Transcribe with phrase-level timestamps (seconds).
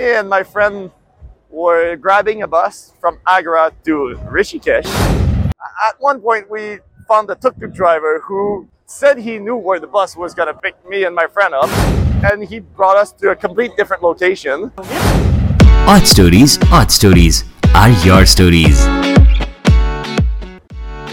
[0.00, 0.90] me and my friend
[1.50, 4.88] were grabbing a bus from Agra to Rishikesh.
[5.88, 10.16] At one point, we found a tuk-tuk driver who said he knew where the bus
[10.16, 11.68] was gonna pick me and my friend up,
[12.30, 14.72] and he brought us to a complete different location.
[15.92, 17.44] Aud Stories, Aud Stories
[17.74, 18.78] are your stories.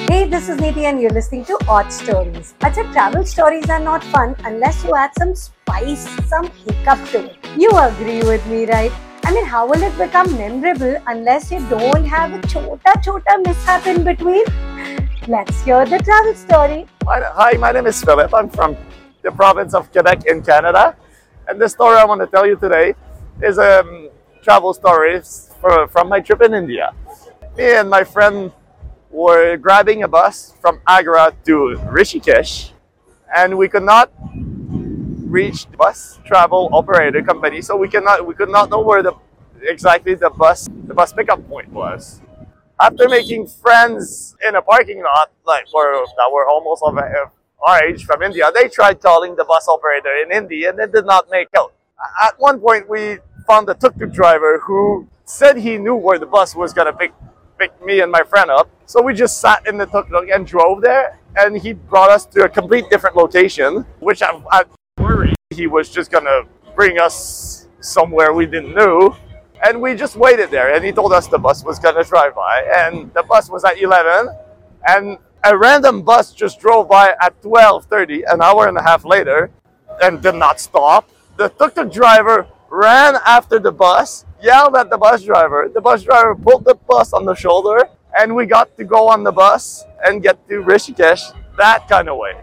[0.08, 2.56] Hey, this is Niti, and you're listening to Aud Stories.
[2.62, 7.47] Acha, travel stories are not fun unless you add some spice, some hiccup to it.
[7.58, 8.92] You agree with me, right?
[9.26, 13.88] I mean, how will it become memorable unless you don't have a chota chota mishap
[13.88, 14.44] in between?
[15.28, 16.86] Let's hear the travel story.
[17.08, 18.32] Hi, my name is Philip.
[18.32, 18.78] I'm from
[19.24, 20.96] the province of Quebec in Canada.
[21.48, 22.94] And the story I want to tell you today
[23.42, 24.10] is a um,
[24.44, 25.20] travel story
[25.60, 26.94] for, from my trip in India.
[27.58, 28.52] Me and my friend
[29.10, 32.70] were grabbing a bus from Agra to Rishikesh,
[33.36, 34.12] and we could not
[35.28, 39.14] reach the bus travel operator company, so we cannot we could not know where the
[39.62, 42.22] exactly the bus the bus pickup point was.
[42.80, 48.06] After making friends in a parking lot, like for that were almost of our age
[48.06, 51.50] from India, they tried calling the bus operator in Hindi, and it did not make
[51.58, 51.74] out.
[52.24, 53.18] At one point, we
[53.48, 57.14] found a tuk-tuk driver who said he knew where the bus was gonna pick
[57.58, 58.70] pick me and my friend up.
[58.86, 62.44] So we just sat in the tuk-tuk and drove there, and he brought us to
[62.44, 64.64] a complete different location, which I, I
[65.50, 66.44] he was just gonna
[66.76, 69.16] bring us somewhere we didn't know.
[69.64, 72.62] And we just waited there, and he told us the bus was gonna drive by,
[72.76, 74.30] and the bus was at 11,
[74.88, 79.50] and a random bus just drove by at 12:30, an hour and a half later,
[80.02, 81.10] and did not stop.
[81.38, 85.70] The tuk-tuk driver ran after the bus, yelled at the bus driver.
[85.74, 89.24] The bus driver pulled the bus on the shoulder, and we got to go on
[89.24, 92.36] the bus and get to Rishikesh that kind of way.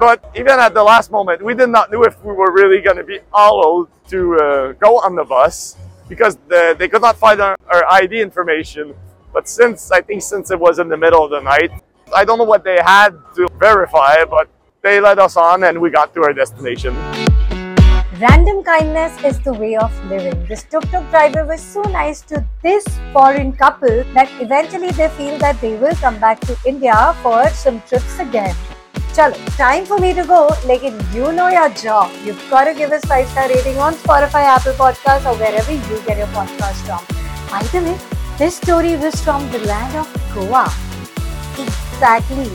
[0.00, 2.96] But even at the last moment, we did not know if we were really going
[2.96, 5.76] to be allowed to uh, go on the bus
[6.08, 8.94] because the, they could not find our, our ID information.
[9.30, 11.70] But since I think since it was in the middle of the night,
[12.16, 14.48] I don't know what they had to verify, but
[14.80, 16.96] they let us on and we got to our destination.
[18.18, 20.46] Random kindness is the way of living.
[20.46, 25.60] This tuk-tuk driver was so nice to this foreign couple that eventually they feel that
[25.60, 28.56] they will come back to India for some trips again.
[29.15, 30.47] Chalo, time for me to go.
[30.71, 32.11] Lekin you know your job.
[32.25, 36.01] You've got to give us five star rating on Spotify, Apple Podcasts, or wherever you
[36.05, 37.01] get your podcast from.
[37.49, 37.97] By the way,
[38.37, 40.65] this story was from the land of Goa.
[41.67, 42.49] Exactly.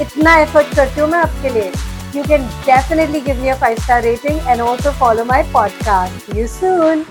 [0.00, 1.72] इतना effort करती हूँ मैं आपके लिए
[2.16, 6.20] You can definitely give me a five star rating and also follow my podcast.
[6.26, 7.04] See you soon.